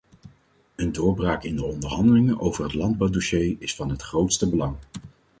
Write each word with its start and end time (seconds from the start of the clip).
Een 0.75 0.91
doorbraak 0.91 1.43
in 1.43 1.55
de 1.55 1.63
onderhandelingen 1.63 2.39
over 2.39 2.63
het 2.63 2.73
landbouwdossier 2.73 3.55
is 3.59 3.75
van 3.75 3.89
het 3.89 4.01
grootste 4.01 4.49
belang. 4.49 4.75